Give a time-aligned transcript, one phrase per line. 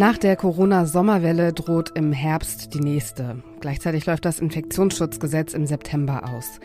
[0.00, 3.42] Nach der Corona-Sommerwelle droht im Herbst die nächste.
[3.60, 6.58] Gleichzeitig läuft das Infektionsschutzgesetz im September aus.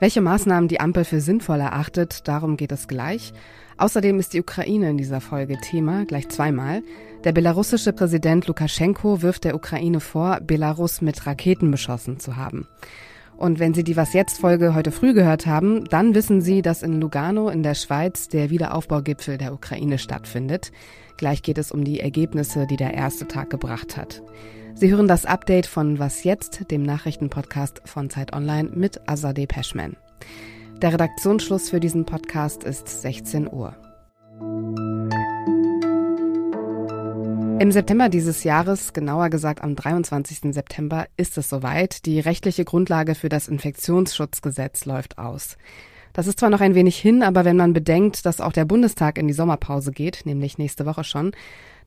[0.00, 3.32] Welche Maßnahmen die Ampel für sinnvoll erachtet, darum geht es gleich.
[3.78, 6.82] Außerdem ist die Ukraine in dieser Folge Thema, gleich zweimal.
[7.22, 12.66] Der belarussische Präsident Lukaschenko wirft der Ukraine vor, Belarus mit Raketen beschossen zu haben.
[13.36, 16.82] Und wenn Sie die Was jetzt Folge heute früh gehört haben, dann wissen Sie, dass
[16.82, 20.72] in Lugano in der Schweiz der Wiederaufbaugipfel der Ukraine stattfindet.
[21.20, 24.22] Gleich geht es um die Ergebnisse, die der erste Tag gebracht hat.
[24.72, 29.98] Sie hören das Update von Was jetzt, dem Nachrichtenpodcast von Zeit Online mit Azadeh Peschman.
[30.80, 33.76] Der Redaktionsschluss für diesen Podcast ist 16 Uhr.
[37.60, 40.54] Im September dieses Jahres, genauer gesagt am 23.
[40.54, 42.06] September, ist es soweit.
[42.06, 45.58] Die rechtliche Grundlage für das Infektionsschutzgesetz läuft aus.
[46.12, 49.18] Das ist zwar noch ein wenig hin, aber wenn man bedenkt, dass auch der Bundestag
[49.18, 51.32] in die Sommerpause geht, nämlich nächste Woche schon,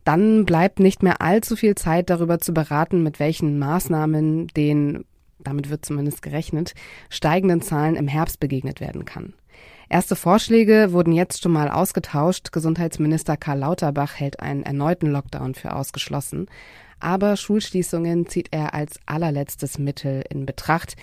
[0.03, 5.05] dann bleibt nicht mehr allzu viel Zeit darüber zu beraten, mit welchen Maßnahmen den,
[5.39, 6.73] damit wird zumindest gerechnet,
[7.09, 9.33] steigenden Zahlen im Herbst begegnet werden kann.
[9.89, 12.51] Erste Vorschläge wurden jetzt schon mal ausgetauscht.
[12.51, 16.47] Gesundheitsminister Karl Lauterbach hält einen erneuten Lockdown für ausgeschlossen.
[16.99, 20.95] Aber Schulschließungen zieht er als allerletztes Mittel in Betracht,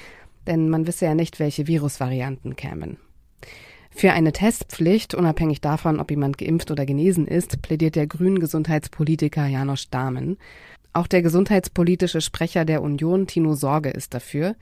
[0.46, 2.96] denn man wisse ja nicht, welche Virusvarianten kämen.
[3.90, 9.46] Für eine Testpflicht, unabhängig davon, ob jemand geimpft oder genesen ist, plädiert der grünen Gesundheitspolitiker
[9.46, 10.38] Janosch Dahmen.
[10.92, 14.56] Auch der gesundheitspolitische Sprecher der Union, Tino Sorge, ist dafür.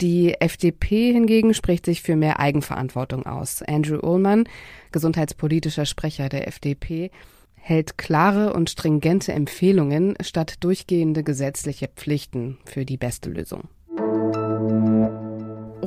[0.00, 3.62] Die FDP hingegen spricht sich für mehr Eigenverantwortung aus.
[3.62, 4.48] Andrew Ullmann,
[4.92, 7.10] gesundheitspolitischer Sprecher der FDP,
[7.56, 13.64] hält klare und stringente Empfehlungen statt durchgehende gesetzliche Pflichten für die beste Lösung.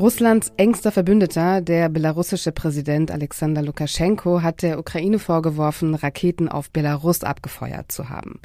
[0.02, 7.22] Russlands engster Verbündeter, der belarussische Präsident Alexander Lukaschenko, hat der Ukraine vorgeworfen, Raketen auf Belarus
[7.22, 8.40] abgefeuert zu haben.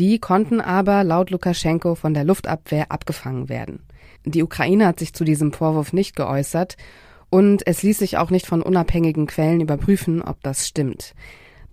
[0.00, 3.84] Die konnten aber laut Lukaschenko von der Luftabwehr abgefangen werden.
[4.24, 6.76] Die Ukraine hat sich zu diesem Vorwurf nicht geäußert
[7.30, 11.14] und es ließ sich auch nicht von unabhängigen Quellen überprüfen, ob das stimmt.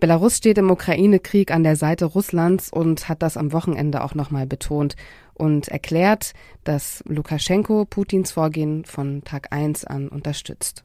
[0.00, 4.46] Belarus steht im Ukraine-Krieg an der Seite Russlands und hat das am Wochenende auch nochmal
[4.46, 4.94] betont
[5.34, 10.84] und erklärt, dass Lukaschenko Putins Vorgehen von Tag 1 an unterstützt.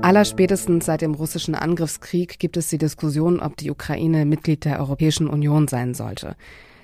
[0.00, 5.28] Allerspätestens seit dem russischen Angriffskrieg gibt es die Diskussion, ob die Ukraine Mitglied der Europäischen
[5.28, 6.36] Union sein sollte.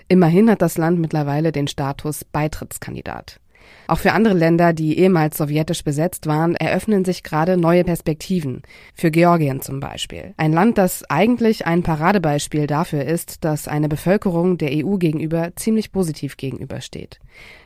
[0.06, 3.40] Immerhin hat das Land mittlerweile den Status Beitrittskandidat.
[3.86, 8.62] Auch für andere Länder, die ehemals sowjetisch besetzt waren, eröffnen sich gerade neue Perspektiven.
[8.94, 10.34] Für Georgien zum Beispiel.
[10.36, 15.90] Ein Land, das eigentlich ein Paradebeispiel dafür ist, dass eine Bevölkerung der EU gegenüber ziemlich
[15.90, 17.18] positiv gegenübersteht.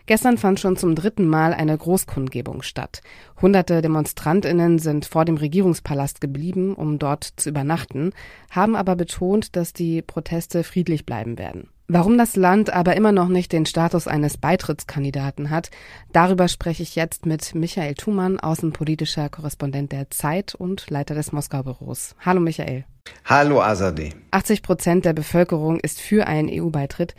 [0.06, 3.02] Gestern fand schon zum dritten Mal eine Großkundgebung statt.
[3.40, 8.12] Hunderte Demonstrantinnen sind vor dem Regierungspalast geblieben, um dort zu übernachten,
[8.50, 11.68] haben aber betont, dass die Proteste friedlich bleiben werden.
[11.94, 15.70] Warum das Land aber immer noch nicht den Status eines Beitrittskandidaten hat,
[16.10, 22.14] darüber spreche ich jetzt mit Michael Thumann, außenpolitischer Korrespondent der Zeit und Leiter des Moskau-Büros.
[22.20, 22.86] Hallo Michael.
[23.26, 24.14] Hallo Azadeh.
[24.30, 27.14] 80 Prozent der Bevölkerung ist für einen EU-Beitritt.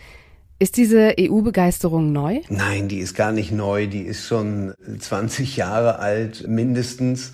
[0.57, 2.41] Ist diese EU-Begeisterung neu?
[2.50, 3.85] Nein, die ist gar nicht neu.
[3.85, 7.34] Die ist schon 20 Jahre alt mindestens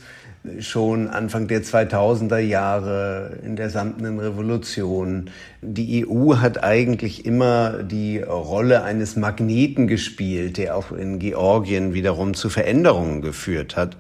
[0.60, 5.30] schon Anfang der 2000er Jahre in der samtenen Revolution.
[5.62, 12.34] Die EU hat eigentlich immer die Rolle eines Magneten gespielt, der auch in Georgien wiederum
[12.34, 13.98] zu Veränderungen geführt hat.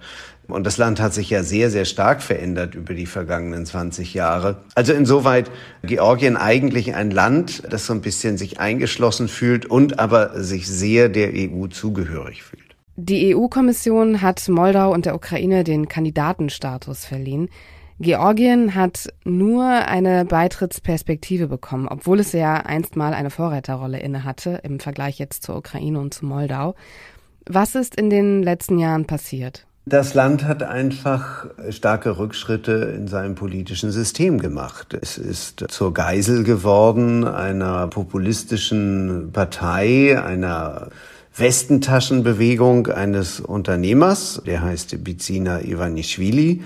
[0.48, 4.64] Und das Land hat sich ja sehr, sehr stark verändert über die vergangenen 20 Jahre.
[4.74, 5.52] Also insoweit
[5.84, 11.08] Georgien eigentlich ein Land, das so ein bisschen sich eingeschlossen fühlt und aber sich sehr
[11.10, 12.69] der EU zugehörig fühlt.
[13.02, 17.48] Die EU-Kommission hat Moldau und der Ukraine den Kandidatenstatus verliehen.
[18.02, 24.82] Georgien hat nur eine Beitrittsperspektive bekommen, obwohl es ja einst mal eine Vorreiterrolle innehatte im
[24.82, 26.76] Vergleich jetzt zur Ukraine und zu Moldau.
[27.48, 29.66] Was ist in den letzten Jahren passiert?
[29.86, 34.94] Das Land hat einfach starke Rückschritte in seinem politischen System gemacht.
[34.94, 40.90] Es ist zur Geisel geworden einer populistischen Partei, einer
[41.36, 46.64] Westentaschenbewegung eines Unternehmers, der heißt Bizina Ivanischvili,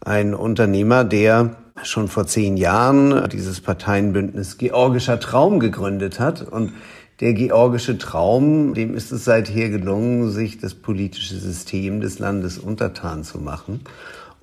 [0.00, 6.72] ein Unternehmer, der schon vor zehn Jahren dieses Parteienbündnis Georgischer Traum gegründet hat und
[7.20, 13.24] der georgische Traum, dem ist es seither gelungen, sich das politische System des Landes untertan
[13.24, 13.80] zu machen.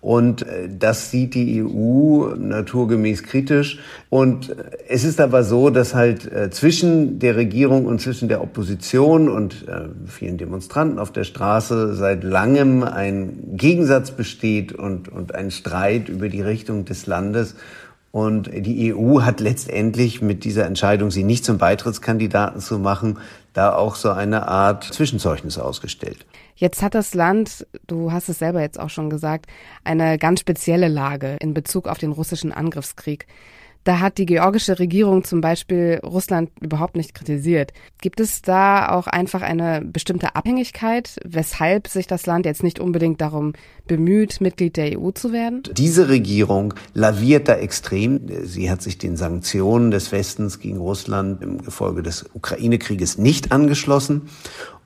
[0.03, 3.79] Und äh, das sieht die EU naturgemäß kritisch.
[4.09, 8.41] Und äh, es ist aber so, dass halt äh, zwischen der Regierung und zwischen der
[8.41, 9.65] Opposition und
[10.07, 16.27] vielen Demonstranten auf der Straße seit langem ein Gegensatz besteht und, und ein Streit über
[16.27, 17.55] die Richtung des Landes.
[18.13, 23.17] Und die EU hat letztendlich mit dieser Entscheidung, sie nicht zum Beitrittskandidaten zu machen,
[23.53, 26.23] da auch so eine Art Zwischenzeugnis ausgestellt.
[26.55, 29.47] Jetzt hat das Land, du hast es selber jetzt auch schon gesagt,
[29.83, 33.25] eine ganz spezielle Lage in Bezug auf den russischen Angriffskrieg.
[33.83, 37.73] Da hat die georgische Regierung zum Beispiel Russland überhaupt nicht kritisiert.
[38.01, 43.19] Gibt es da auch einfach eine bestimmte Abhängigkeit, weshalb sich das Land jetzt nicht unbedingt
[43.19, 43.53] darum
[43.85, 45.63] bemüht, Mitglied der EU zu werden?
[45.75, 48.21] Diese Regierung laviert da extrem.
[48.43, 54.29] Sie hat sich den Sanktionen des Westens gegen Russland im Gefolge des Ukraine-Krieges nicht angeschlossen.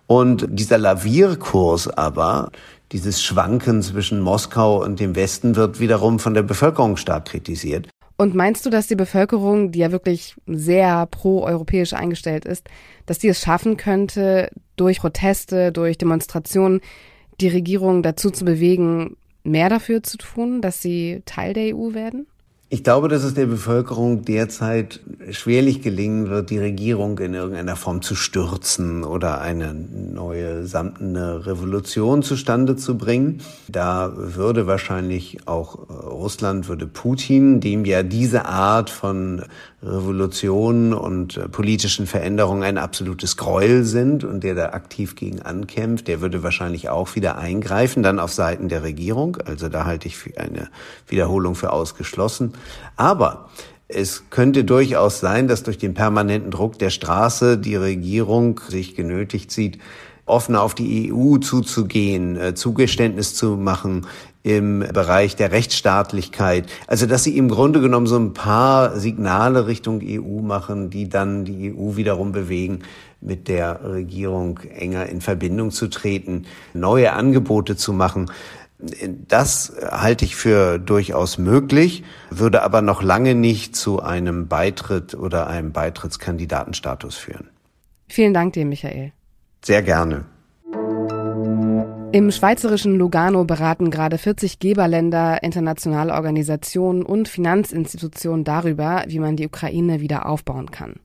[0.07, 2.49] Und dieser Lavierkurs aber,
[2.93, 7.89] dieses Schwanken zwischen Moskau und dem Westen wird wiederum von der Bevölkerung stark kritisiert.
[8.17, 12.67] Und meinst du, dass die Bevölkerung, die ja wirklich sehr pro-europäisch eingestellt ist,
[13.05, 16.81] dass die es schaffen könnte, durch Proteste, durch Demonstrationen
[17.39, 22.25] die Regierung dazu zu bewegen, mehr dafür zu tun, dass sie Teil der EU werden?
[22.69, 24.99] Ich glaube, dass es der Bevölkerung derzeit
[25.29, 32.23] schwerlich gelingen wird, die Regierung in irgendeiner Form zu stürzen oder eine neue samtene Revolution
[32.23, 33.41] zustande zu bringen.
[33.69, 39.43] Da würde wahrscheinlich auch Russland, würde Putin, dem ja diese Art von
[39.81, 46.19] Revolution und politischen Veränderungen ein absolutes Gräuel sind und der da aktiv gegen ankämpft, der
[46.19, 49.37] würde wahrscheinlich auch wieder eingreifen, dann auf Seiten der Regierung.
[49.45, 50.67] Also da halte ich eine
[51.07, 52.56] Wiederholung für ausgeschlossen.
[52.95, 53.49] Aber
[53.87, 59.51] es könnte durchaus sein, dass durch den permanenten Druck der Straße die Regierung sich genötigt
[59.51, 59.79] sieht,
[60.25, 64.05] offener auf die EU zuzugehen, äh, Zugeständnis zu machen
[64.43, 66.67] im Bereich der Rechtsstaatlichkeit.
[66.85, 71.45] Also dass sie im Grunde genommen so ein paar Signale Richtung EU machen, die dann
[71.45, 72.79] die EU wiederum bewegen,
[73.19, 78.29] mit der Regierung enger in Verbindung zu treten, neue Angebote zu machen.
[78.79, 85.47] Das halte ich für durchaus möglich, würde aber noch lange nicht zu einem Beitritt oder
[85.47, 87.49] einem Beitrittskandidatenstatus führen.
[88.07, 89.13] Vielen Dank dir, Michael.
[89.65, 90.25] Sehr gerne.
[92.13, 99.45] Im schweizerischen Lugano beraten gerade 40 Geberländer, internationale Organisationen und Finanzinstitutionen darüber, wie man die
[99.45, 100.95] Ukraine wieder aufbauen kann.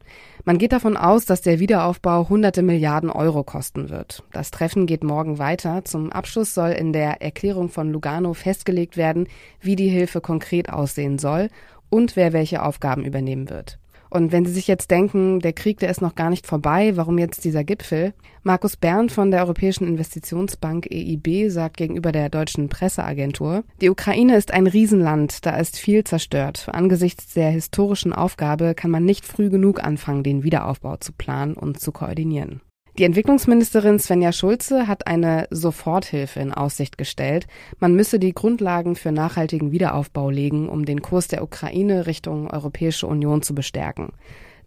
[0.45, 4.25] Man geht davon aus, dass der Wiederaufbau hunderte Milliarden Euro kosten wird.
[4.33, 5.85] Das Treffen geht morgen weiter.
[5.85, 9.29] Zum Abschluss soll in der Erklärung von Lugano festgelegt werden,
[9.61, 11.49] wie die Hilfe konkret aussehen soll
[11.91, 13.79] und wer welche Aufgaben übernehmen wird.
[14.13, 17.17] Und wenn Sie sich jetzt denken, der Krieg, der ist noch gar nicht vorbei, warum
[17.17, 18.13] jetzt dieser Gipfel?
[18.43, 24.53] Markus Berndt von der Europäischen Investitionsbank EIB sagt gegenüber der deutschen Presseagentur, die Ukraine ist
[24.53, 26.69] ein Riesenland, da ist viel zerstört.
[26.71, 31.81] Angesichts der historischen Aufgabe kann man nicht früh genug anfangen, den Wiederaufbau zu planen und
[31.81, 32.61] zu koordinieren.
[32.99, 37.47] Die Entwicklungsministerin Svenja Schulze hat eine Soforthilfe in Aussicht gestellt.
[37.79, 43.07] Man müsse die Grundlagen für nachhaltigen Wiederaufbau legen, um den Kurs der Ukraine Richtung Europäische
[43.07, 44.13] Union zu bestärken.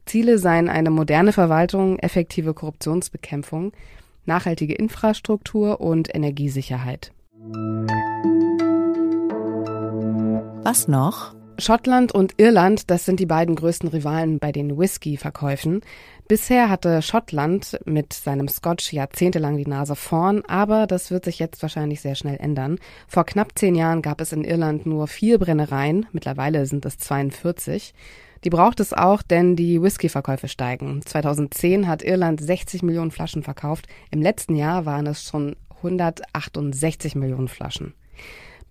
[0.08, 3.74] Ziele seien eine moderne Verwaltung, effektive Korruptionsbekämpfung,
[4.26, 7.12] nachhaltige Infrastruktur und Energiesicherheit.
[10.64, 11.36] Was noch?
[11.58, 15.82] Schottland und Irland, das sind die beiden größten Rivalen bei den Whisky-Verkäufen.
[16.28, 21.62] Bisher hatte Schottland mit seinem Scotch jahrzehntelang die Nase vorn, aber das wird sich jetzt
[21.62, 22.80] wahrscheinlich sehr schnell ändern.
[23.08, 27.94] Vor knapp zehn Jahren gab es in Irland nur vier Brennereien, mittlerweile sind es 42.
[28.44, 31.02] Die braucht es auch, denn die Whisky-Verkäufe steigen.
[31.06, 37.48] 2010 hat Irland 60 Millionen Flaschen verkauft, im letzten Jahr waren es schon 168 Millionen
[37.48, 37.94] Flaschen.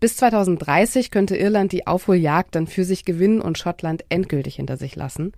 [0.05, 4.97] Bis 2030 könnte Irland die Aufholjagd dann für sich gewinnen und Schottland endgültig hinter sich
[4.97, 5.33] lassen.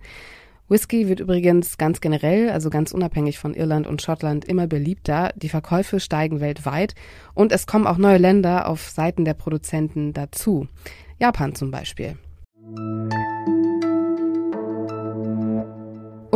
[0.67, 5.31] Whisky wird übrigens ganz generell, also ganz unabhängig von Irland und Schottland, immer beliebter.
[5.37, 6.95] Die Verkäufe steigen weltweit
[7.33, 10.67] und es kommen auch neue Länder auf Seiten der Produzenten dazu.
[11.17, 12.17] Japan zum Beispiel.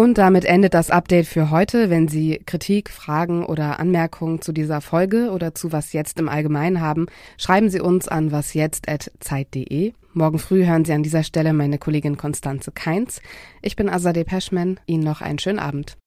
[0.02, 1.92] Und damit endet das Update für heute.
[1.92, 6.82] Wenn Sie Kritik, Fragen oder Anmerkungen zu dieser Folge oder zu Was jetzt im Allgemeinen
[6.82, 7.06] haben,
[7.38, 9.94] schreiben Sie uns an wasjetzt.zeit.de.
[10.14, 13.22] Morgen früh hören Sie an dieser Stelle meine Kollegin Konstanze Keins.
[13.62, 14.80] Ich bin Azadeh Peschman.
[14.88, 15.98] Ihnen noch einen schönen Abend.